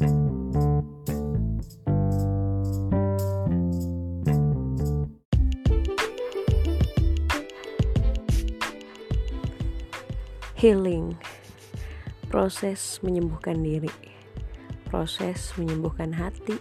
[0.00, 0.12] Healing,
[12.32, 13.92] proses menyembuhkan diri,
[14.88, 16.56] proses menyembuhkan hati,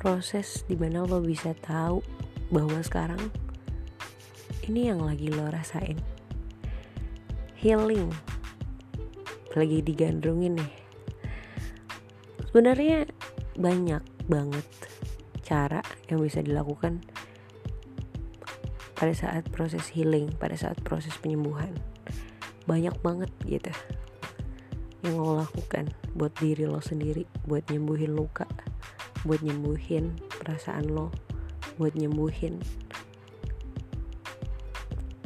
[0.00, 2.00] proses di mana lo bisa tahu
[2.48, 3.20] bahwa sekarang
[4.64, 6.00] ini yang lagi lo rasain.
[7.60, 8.08] Healing,
[9.52, 10.83] lagi digandrungin nih.
[12.54, 13.10] Sebenarnya
[13.58, 14.62] banyak banget
[15.42, 17.02] cara yang bisa dilakukan
[18.94, 21.74] pada saat proses healing, pada saat proses penyembuhan.
[22.70, 23.74] Banyak banget gitu
[25.02, 28.46] yang lo lakukan buat diri lo sendiri buat nyembuhin luka
[29.26, 31.10] buat nyembuhin perasaan lo
[31.74, 32.62] buat nyembuhin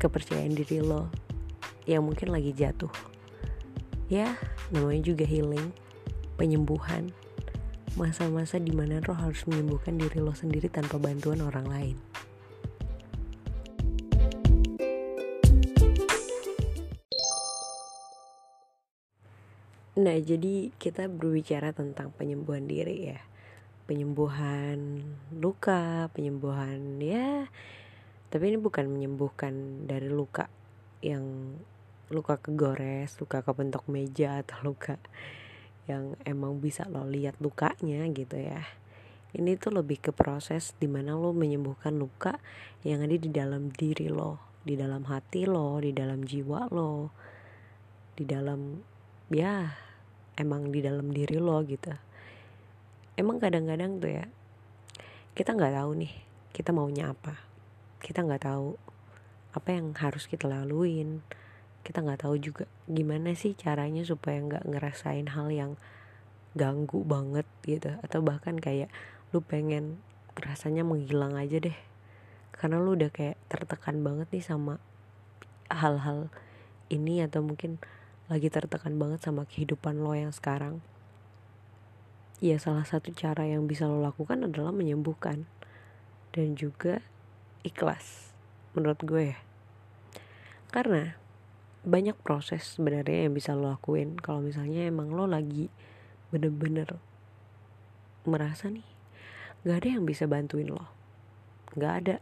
[0.01, 1.13] kepercayaan diri lo
[1.85, 2.89] yang mungkin lagi jatuh.
[4.09, 4.33] Ya
[4.73, 5.88] namanya juga healing
[6.39, 7.11] penyembuhan
[7.99, 11.99] masa-masa di mana lo harus menyembuhkan diri lo sendiri tanpa bantuan orang lain
[19.99, 23.19] Nah, jadi kita berbicara tentang penyembuhan diri ya.
[23.91, 25.03] Penyembuhan
[25.35, 27.51] luka, penyembuhan ya.
[28.31, 30.47] Tapi ini bukan menyembuhkan dari luka
[31.03, 31.59] yang
[32.15, 35.03] luka kegores, luka kebentok meja atau luka
[35.89, 38.61] yang emang bisa lo lihat lukanya gitu ya.
[39.33, 42.37] Ini tuh lebih ke proses di mana lo menyembuhkan luka
[42.85, 47.13] yang ada di dalam diri lo, di dalam hati lo, di dalam jiwa lo,
[48.17, 48.81] di dalam
[49.33, 49.69] ya
[50.37, 51.93] emang di dalam diri lo gitu.
[53.17, 54.25] Emang kadang-kadang tuh ya
[55.33, 56.13] kita nggak tahu nih
[56.53, 57.37] kita maunya apa.
[57.99, 58.77] Kita nggak tahu
[59.57, 61.25] apa yang harus kita laluin
[61.89, 65.73] kita nggak tahu juga gimana sih caranya supaya nggak ngerasain hal yang
[66.53, 67.97] ganggu banget gitu.
[68.05, 68.93] Atau bahkan kayak
[69.33, 69.97] lu pengen
[70.37, 71.79] rasanya menghilang aja deh.
[72.53, 74.77] Karena lu udah kayak tertekan banget nih sama
[75.73, 76.29] hal-hal
[76.93, 77.81] ini atau mungkin
[78.29, 80.85] lagi tertekan banget sama kehidupan lo yang sekarang.
[82.45, 85.49] Ya salah satu cara yang bisa lo lakukan adalah menyembuhkan
[86.37, 87.01] dan juga
[87.65, 88.37] ikhlas
[88.77, 89.39] menurut gue ya.
[90.69, 91.17] Karena
[91.89, 94.21] banyak proses sebenarnya yang bisa lo lakuin.
[94.21, 95.73] Kalau misalnya emang lo lagi
[96.29, 97.01] bener-bener
[98.29, 98.85] merasa nih
[99.65, 100.85] gak ada yang bisa bantuin lo.
[101.73, 102.17] Gak ada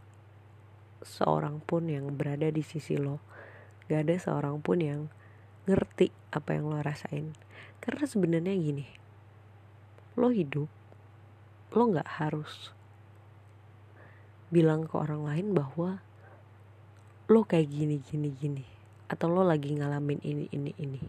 [1.03, 3.19] seorang pun yang berada di sisi lo.
[3.91, 5.11] Gak ada seorang pun yang
[5.67, 7.35] ngerti apa yang lo rasain.
[7.83, 8.87] Karena sebenarnya gini
[10.17, 10.65] lo hidup
[11.77, 12.73] lo nggak harus
[14.49, 16.01] bilang ke orang lain bahwa
[17.29, 18.76] lo kayak gini gini gini
[19.07, 21.01] atau lo lagi ngalamin ini ini ini.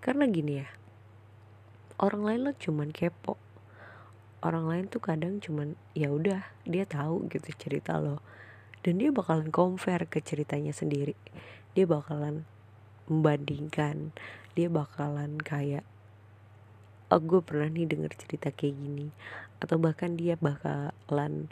[0.00, 0.68] Karena gini ya
[2.00, 3.38] orang lain lo cuman kepo.
[4.44, 8.20] Orang lain tuh kadang cuman ya udah dia tahu gitu cerita lo.
[8.84, 11.16] Dan dia bakalan compare ke ceritanya sendiri.
[11.72, 12.44] Dia bakalan
[13.08, 14.12] membandingkan.
[14.52, 15.84] Dia bakalan kayak
[17.08, 19.08] oh gue pernah nih denger cerita kayak gini.
[19.64, 21.48] Atau bahkan dia bakalan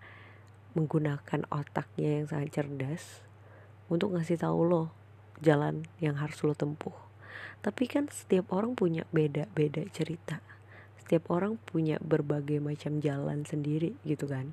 [0.76, 3.24] menggunakan otaknya yang sangat cerdas
[3.88, 5.01] untuk ngasih tahu lo
[5.40, 6.94] jalan yang harus lo tempuh.
[7.62, 10.42] Tapi kan setiap orang punya beda-beda cerita.
[10.98, 14.50] Setiap orang punya berbagai macam jalan sendiri gitu kan.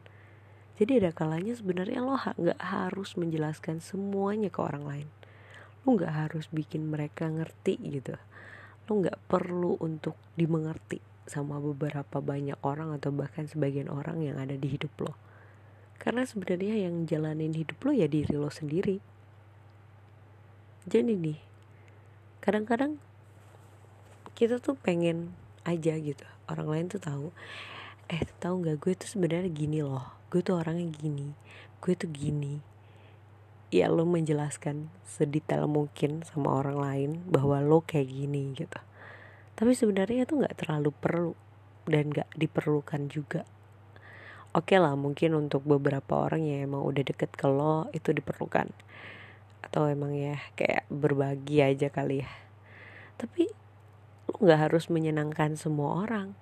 [0.80, 5.08] Jadi ada kalanya sebenarnya lo nggak harus menjelaskan semuanya ke orang lain.
[5.84, 8.16] Lu nggak harus bikin mereka ngerti gitu.
[8.88, 14.56] Lu nggak perlu untuk dimengerti sama beberapa banyak orang atau bahkan sebagian orang yang ada
[14.56, 15.14] di hidup lo.
[16.00, 19.19] Karena sebenarnya yang jalanin hidup lo ya diri lo sendiri
[20.90, 21.38] jadi nih
[22.42, 22.98] kadang-kadang
[24.34, 26.26] kita tuh pengen aja gitu.
[26.50, 27.30] Orang lain tuh tahu
[28.10, 30.02] eh tahu nggak gue tuh sebenarnya gini loh.
[30.34, 31.30] Gue tuh orangnya gini.
[31.78, 32.58] Gue tuh gini.
[33.70, 38.82] Ya lo menjelaskan sedetail mungkin sama orang lain bahwa lo kayak gini gitu.
[39.54, 41.38] Tapi sebenarnya itu nggak terlalu perlu
[41.86, 43.46] dan nggak diperlukan juga.
[44.58, 48.74] Oke okay lah mungkin untuk beberapa orang yang emang udah deket ke lo itu diperlukan
[49.60, 52.32] atau emang ya kayak berbagi aja kali ya.
[53.20, 53.52] Tapi
[54.32, 56.34] lo nggak harus menyenangkan semua orang.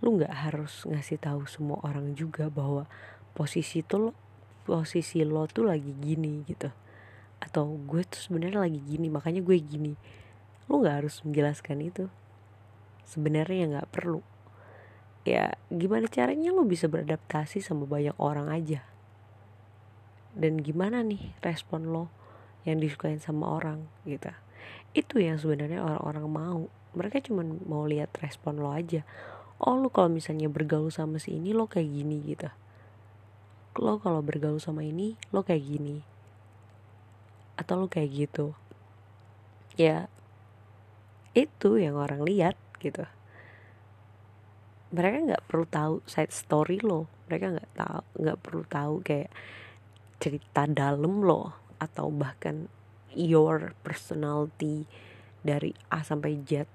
[0.00, 2.86] Lo nggak harus ngasih tahu semua orang juga bahwa
[3.34, 4.12] posisi itu lo
[4.64, 6.70] posisi lo tuh lagi gini gitu.
[7.42, 9.92] Atau gue tuh sebenarnya lagi gini makanya gue gini.
[10.70, 12.04] Lo nggak harus menjelaskan itu.
[13.02, 14.22] Sebenarnya nggak perlu.
[15.26, 18.86] Ya gimana caranya lo bisa beradaptasi sama banyak orang aja?
[20.30, 22.19] Dan gimana nih respon lo
[22.68, 24.28] yang disukain sama orang gitu.
[24.92, 26.60] Itu yang sebenarnya orang-orang mau.
[26.92, 29.06] Mereka cuma mau lihat respon lo aja.
[29.60, 32.50] Oh lo kalau misalnya bergaul sama si ini lo kayak gini gitu.
[33.78, 36.02] Lo kalau bergaul sama ini lo kayak gini.
[37.54, 38.56] Atau lo kayak gitu.
[39.78, 40.10] Ya
[41.30, 43.06] itu yang orang lihat gitu.
[44.90, 47.06] Mereka nggak perlu tahu side story lo.
[47.30, 49.30] Mereka nggak tahu nggak perlu tahu kayak
[50.18, 52.68] cerita dalam lo atau bahkan
[53.16, 54.86] your personality
[55.40, 56.68] dari A sampai Z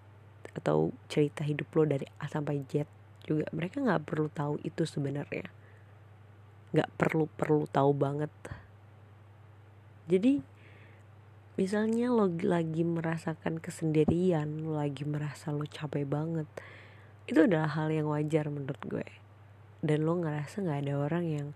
[0.56, 2.90] atau cerita hidup lo dari A sampai Z
[3.26, 5.48] juga mereka nggak perlu tahu itu sebenarnya.
[6.74, 8.34] Nggak perlu perlu tahu banget.
[10.06, 10.42] Jadi
[11.56, 16.50] misalnya lo lagi merasakan kesendirian lo lagi merasa lo capek banget
[17.26, 19.08] itu adalah hal yang wajar menurut gue.
[19.82, 21.48] Dan lo ngerasa nggak ada orang yang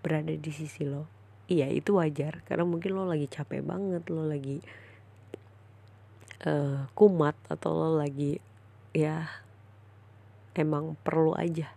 [0.00, 1.17] berada di sisi lo
[1.48, 2.44] iya itu wajar.
[2.44, 4.60] Karena mungkin lo lagi capek banget lo lagi
[6.44, 8.38] uh, kumat atau lo lagi
[8.92, 9.26] ya
[10.54, 11.72] emang perlu aja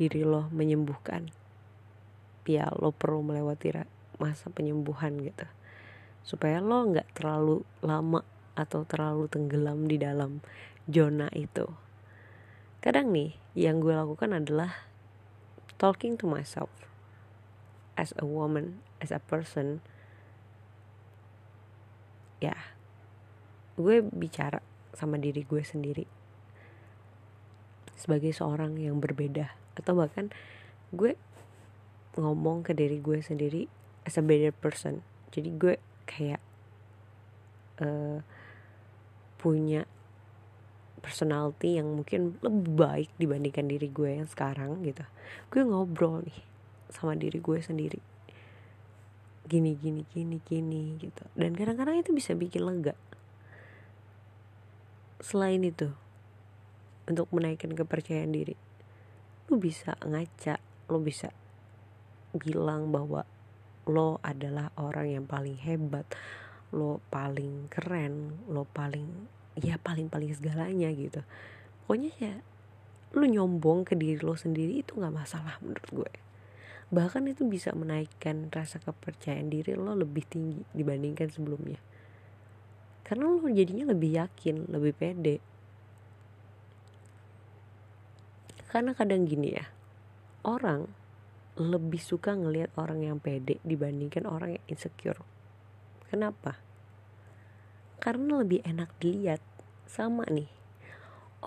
[0.00, 1.30] diri lo menyembuhkan.
[2.48, 3.70] Ya lo perlu melewati
[4.18, 5.46] masa penyembuhan gitu.
[6.26, 8.26] Supaya lo nggak terlalu lama
[8.58, 10.42] atau terlalu tenggelam di dalam
[10.90, 11.68] zona itu.
[12.82, 14.88] Kadang nih yang gue lakukan adalah
[15.78, 16.70] talking to myself
[17.94, 19.82] as a woman as a person.
[22.38, 22.54] Ya.
[23.74, 24.62] Gue bicara
[24.94, 26.06] sama diri gue sendiri.
[27.98, 29.50] Sebagai seorang yang berbeda.
[29.74, 30.30] Atau bahkan
[30.94, 31.18] gue
[32.14, 33.66] ngomong ke diri gue sendiri
[34.06, 35.02] as a better person.
[35.34, 35.74] Jadi gue
[36.06, 36.42] kayak
[37.82, 38.22] uh,
[39.42, 39.82] punya
[41.02, 45.02] personality yang mungkin lebih baik dibandingkan diri gue yang sekarang gitu.
[45.50, 46.40] Gue ngobrol nih
[46.92, 48.11] sama diri gue sendiri
[49.46, 51.24] gini gini gini gini gitu.
[51.34, 52.94] Dan kadang-kadang itu bisa bikin lega.
[55.22, 55.90] Selain itu
[57.06, 58.54] untuk menaikkan kepercayaan diri
[59.50, 60.56] lu bisa ngaca
[60.88, 61.28] lu bisa
[62.32, 63.26] bilang bahwa
[63.84, 66.06] lo adalah orang yang paling hebat
[66.72, 69.28] lo paling keren lo paling
[69.60, 71.20] ya paling paling segalanya gitu.
[71.84, 72.34] Pokoknya ya
[73.12, 76.12] lu nyombong ke diri lo sendiri itu nggak masalah menurut gue
[76.92, 81.80] bahkan itu bisa menaikkan rasa kepercayaan diri lo lebih tinggi dibandingkan sebelumnya.
[83.00, 85.36] Karena lo jadinya lebih yakin lebih pede.
[88.68, 89.64] Karena kadang gini ya
[90.44, 90.84] orang
[91.56, 95.20] lebih suka ngelihat orang yang pede dibandingkan orang yang insecure.
[96.12, 96.60] Kenapa?
[98.00, 99.40] Karena lebih enak dilihat.
[99.92, 100.61] Sama nih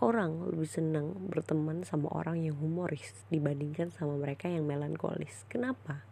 [0.03, 5.47] orang lebih senang berteman sama orang yang humoris dibandingkan sama mereka yang melankolis.
[5.47, 6.03] Kenapa?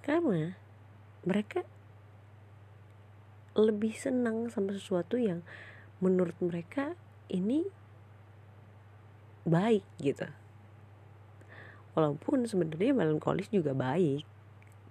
[0.00, 0.56] Karena
[1.28, 1.60] mereka
[3.56, 5.44] lebih senang sama sesuatu yang
[6.00, 6.96] menurut mereka
[7.28, 7.68] ini
[9.44, 10.28] baik gitu.
[11.96, 14.24] Walaupun sebenarnya melankolis juga baik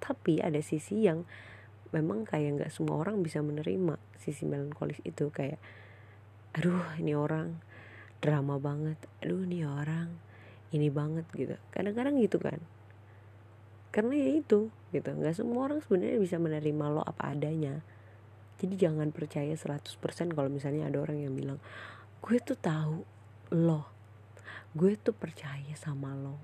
[0.01, 1.25] tapi ada sisi yang
[1.89, 5.29] memang kayak nggak semua orang bisa menerima sisi melankolis itu.
[5.29, 5.57] Kayak
[6.53, 7.61] aduh ini orang
[8.25, 8.97] drama banget.
[9.21, 10.09] Aduh ini orang
[10.73, 11.53] ini banget gitu.
[11.69, 12.57] Kadang-kadang gitu kan.
[13.93, 15.09] Karena ya itu gitu.
[15.13, 17.85] Nggak semua orang sebenarnya bisa menerima lo apa adanya.
[18.57, 21.61] Jadi jangan percaya 100% kalau misalnya ada orang yang bilang
[22.25, 23.05] gue tuh tahu
[23.53, 23.85] lo.
[24.73, 26.41] Gue tuh percaya sama lo.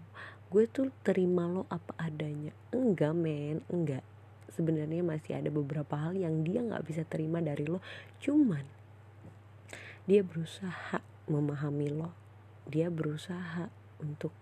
[0.53, 2.53] Gue tuh terima lo apa adanya.
[2.69, 3.65] Enggak men.
[3.73, 4.05] Enggak.
[4.51, 7.81] Sebenarnya masih ada beberapa hal yang dia nggak bisa terima dari lo.
[8.21, 8.63] Cuman
[10.05, 11.00] dia berusaha
[11.31, 12.11] memahami lo
[12.67, 13.71] dia berusaha
[14.03, 14.35] untuk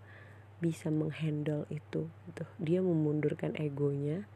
[0.60, 2.44] bisa menghandle itu gitu.
[2.60, 4.28] Dia memundurkan egonya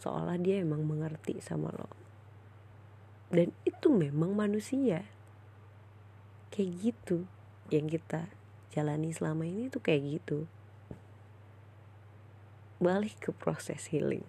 [0.00, 1.90] seolah dia emang mengerti sama lo.
[3.28, 5.04] Dan itu memang manusia.
[6.54, 7.18] Kayak gitu
[7.68, 8.30] yang kita
[8.72, 10.48] jalani selama ini tuh kayak gitu.
[12.80, 14.24] Balik ke proses healing.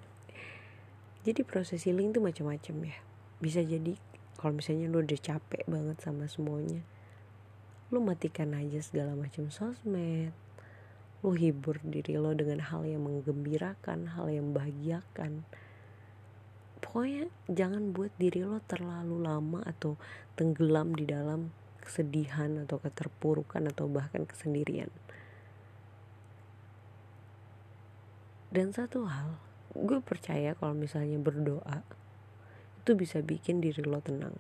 [1.24, 2.98] Jadi proses healing tuh macam-macam ya.
[3.44, 4.00] Bisa jadi
[4.38, 6.86] kalau misalnya lo udah capek banget sama semuanya
[7.88, 10.36] lo matikan aja segala macam sosmed.
[11.24, 15.48] Lo hibur diri lo dengan hal yang menggembirakan hal yang membahagiakan.
[16.84, 19.96] Pokoknya jangan buat diri lo terlalu lama atau
[20.36, 24.91] tenggelam di dalam kesedihan atau keterpurukan atau bahkan kesendirian.
[28.51, 29.39] Dan satu hal
[29.72, 31.88] gue percaya kalau misalnya berdoa
[32.88, 34.39] itu bisa bikin diri lo tenang.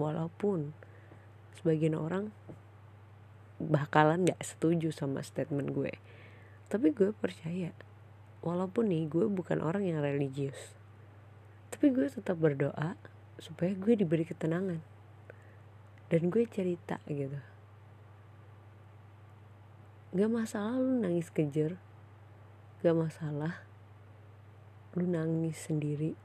[0.00, 0.72] Walaupun
[1.60, 2.32] sebagian orang
[3.60, 5.92] bakalan gak setuju sama statement gue.
[6.72, 7.76] Tapi gue percaya
[8.40, 10.76] walaupun nih gue bukan orang yang religius
[11.68, 12.96] tapi gue tetap berdoa
[13.36, 14.80] supaya gue diberi ketenangan.
[16.08, 17.36] Dan gue cerita gitu.
[20.16, 21.76] Gak masalah lu nangis kejer
[22.80, 23.66] gak masalah
[24.96, 26.16] lu nangis sendiri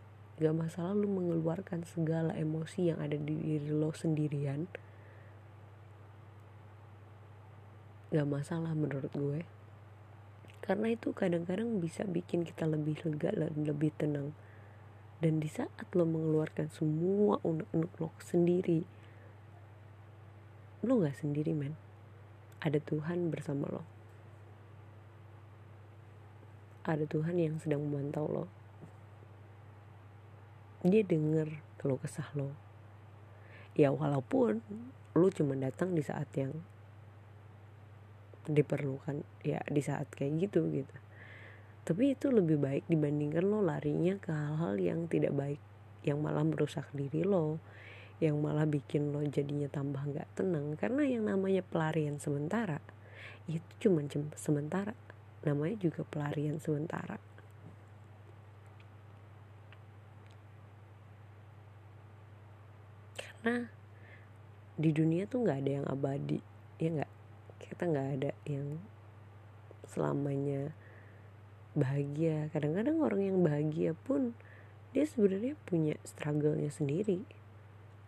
[0.41, 4.65] gak masalah lu mengeluarkan segala emosi yang ada di diri lo sendirian
[8.09, 9.45] gak masalah menurut gue.
[10.65, 14.33] Karena itu kadang-kadang bisa bikin kita lebih lega dan lebih tenang.
[15.21, 18.81] Dan di saat lo mengeluarkan semua unek-unek lo sendiri
[20.81, 21.77] lo gak sendiri men.
[22.65, 23.85] Ada Tuhan bersama lo.
[26.81, 28.60] Ada Tuhan yang sedang memantau lo
[30.81, 32.53] dia denger kalau kesah lo.
[33.77, 34.61] Ya walaupun
[35.13, 36.57] lo cuma datang di saat yang
[38.49, 40.95] diperlukan ya di saat kayak gitu gitu.
[41.85, 45.61] Tapi itu lebih baik dibandingkan lo larinya ke hal-hal yang tidak baik
[46.01, 47.61] yang malah merusak diri lo
[48.21, 50.73] yang malah bikin lo jadinya tambah nggak tenang.
[50.77, 52.81] Karena yang namanya pelarian sementara
[53.45, 54.05] itu cuma
[54.37, 54.93] sementara.
[55.41, 57.17] Namanya juga pelarian sementara
[63.41, 63.65] karena
[64.77, 66.37] di dunia tuh nggak ada yang abadi
[66.77, 67.11] ya nggak?
[67.57, 68.77] Kita nggak ada yang
[69.89, 70.77] selamanya
[71.73, 72.53] bahagia.
[72.53, 74.37] Kadang-kadang orang yang bahagia pun
[74.93, 77.25] dia sebenarnya punya struggle-nya sendiri.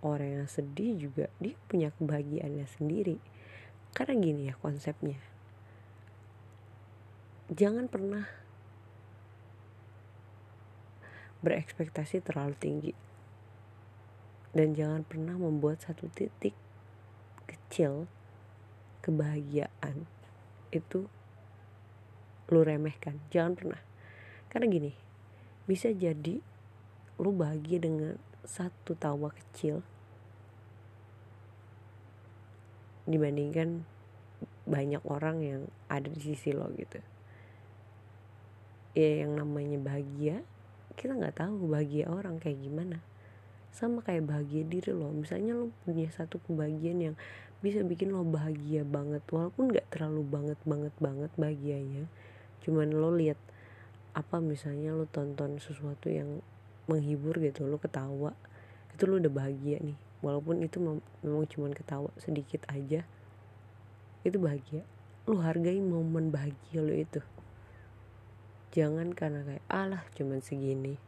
[0.06, 3.18] Orang yang sedih juga dia punya kebahagiaannya sendiri.
[3.98, 5.18] Karena gini ya konsepnya.
[7.50, 8.30] Jangan pernah
[11.42, 12.94] berekspektasi terlalu tinggi
[14.54, 16.54] dan jangan pernah membuat satu titik
[17.50, 18.06] kecil
[19.02, 20.06] kebahagiaan
[20.70, 21.10] itu
[22.54, 23.18] lu remehkan.
[23.34, 23.82] Jangan pernah.
[24.48, 24.92] Karena gini
[25.66, 26.38] bisa jadi
[27.18, 29.82] lu bahagia dengan satu tawa kecil
[33.10, 33.88] dibandingkan
[34.64, 37.02] banyak orang yang ada di sisi lo gitu.
[38.94, 40.46] Ya yang namanya bahagia
[40.94, 43.02] kita nggak tahu bahagia orang kayak gimana
[43.74, 47.16] sama kayak bahagia diri lo misalnya lo punya satu kebahagiaan yang
[47.64, 52.12] bisa bikin lo bahagia banget walaupun nggak terlalu banget banget banget bahagianya.
[52.60, 53.40] Cuman lo lihat
[54.12, 56.44] apa misalnya lo tonton sesuatu yang
[56.92, 58.36] menghibur gitu lo ketawa
[58.92, 59.96] itu lo udah bahagia nih.
[60.20, 60.78] Walaupun itu
[61.24, 63.08] memang cuma ketawa sedikit aja
[64.28, 64.84] itu bahagia.
[65.24, 67.24] Lu hargai momen bahagia lu itu.
[68.76, 71.00] Jangan karena kayak Allah cuman segini.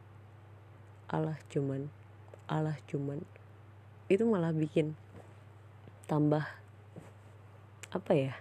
[1.12, 1.92] Allah cuman
[2.46, 3.26] Allah cuman
[4.06, 4.94] itu malah bikin
[6.06, 6.46] tambah
[7.90, 8.34] apa ya?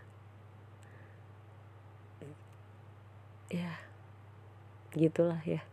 [3.49, 3.81] Ya
[4.93, 5.65] gitulah ya.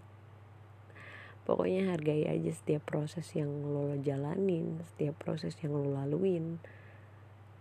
[1.42, 6.56] Pokoknya hargai aja setiap proses yang lo jalanin setiap proses yang lo laluin.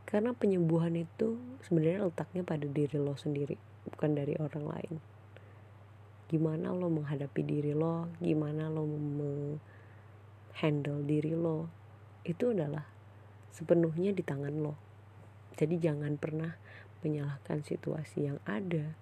[0.08, 3.60] Karena penyembuhan itu sebenarnya letaknya pada diri lo sendiri
[3.92, 4.96] bukan dari orang lain.
[6.32, 8.88] Gimana lo menghadapi diri lo gimana lo
[10.60, 11.72] handle diri lo
[12.28, 12.86] itu adalah
[13.50, 14.76] sepenuhnya di tangan lo.
[15.58, 16.56] Jadi jangan pernah
[17.02, 18.94] menyalahkan situasi yang ada.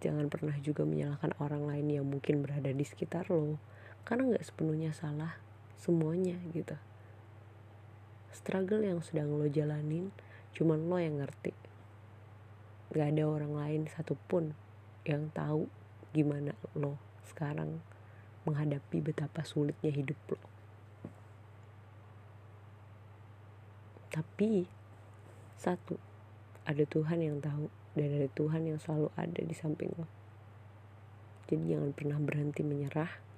[0.00, 3.56] Jangan pernah juga menyalahkan orang lain yang mungkin berada di sekitar lo.
[4.04, 5.36] Karena nggak sepenuhnya salah
[5.80, 6.76] semuanya gitu.
[8.32, 10.12] Struggle yang sedang lo jalanin
[10.52, 11.52] cuman lo yang ngerti.
[12.92, 14.52] Nggak ada orang lain satupun
[15.08, 15.66] yang tahu
[16.12, 17.80] gimana lo sekarang
[18.44, 20.59] menghadapi betapa sulitnya hidup lo
[24.10, 24.66] tapi
[25.56, 25.96] satu
[26.66, 30.06] ada Tuhan yang tahu dan ada Tuhan yang selalu ada di samping lo
[31.50, 33.30] jadi jangan pernah berhenti menyerah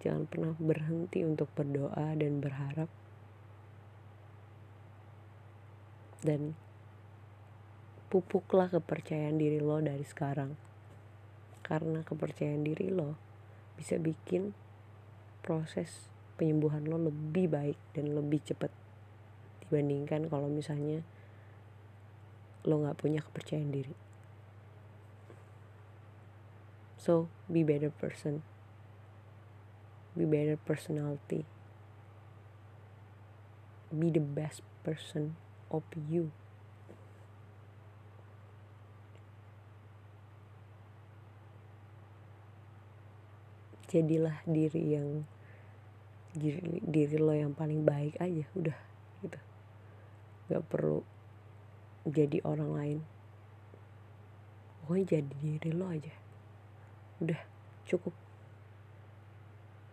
[0.00, 2.88] Jangan pernah berhenti untuk berdoa dan berharap.
[6.24, 6.56] Dan
[8.08, 10.56] pupuklah kepercayaan diri lo dari sekarang.
[11.60, 13.20] Karena kepercayaan diri lo
[13.76, 14.56] bisa bikin
[15.44, 16.08] proses
[16.40, 18.72] penyembuhan lo lebih baik dan lebih cepat
[19.70, 21.06] dibandingkan kalau misalnya
[22.66, 23.94] lo gak punya kepercayaan diri.
[26.98, 28.42] So, be better person.
[30.18, 31.46] Be better personality.
[33.94, 35.38] Be the best person
[35.70, 36.34] of you.
[43.88, 45.24] Jadilah diri yang
[46.36, 48.89] diri, diri lo yang paling baik aja udah
[50.50, 51.06] gak perlu
[52.02, 52.98] jadi orang lain.
[54.82, 56.14] Pokoknya jadi diri lo aja.
[57.22, 57.40] Udah
[57.86, 58.10] cukup